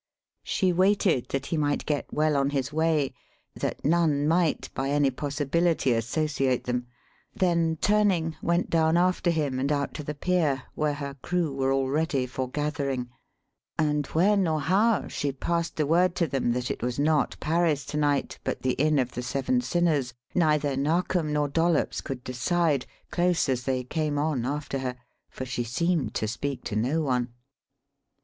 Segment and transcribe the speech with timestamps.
[0.41, 3.13] She waited that he might get well on his way
[3.55, 6.87] that none might by any possibility associate them
[7.35, 11.71] then turning, went down after him and out to the pier, where her crew were
[11.71, 13.11] already forgathering;
[13.77, 17.85] and when or how she passed the word to them that it was not Paris
[17.85, 22.87] to night but the Inn of the Seven Sinners, neither Narkom nor Dollops could decide,
[23.11, 24.95] close as they came on after her,
[25.29, 27.29] for she seemed to speak to no one.